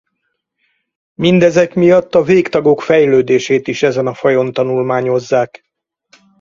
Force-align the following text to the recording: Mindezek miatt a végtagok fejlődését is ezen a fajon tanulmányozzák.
Mindezek 1.13 1.73
miatt 1.73 2.15
a 2.15 2.23
végtagok 2.23 2.81
fejlődését 2.81 3.67
is 3.67 3.83
ezen 3.83 4.07
a 4.07 4.13
fajon 4.13 4.53
tanulmányozzák. 4.53 5.63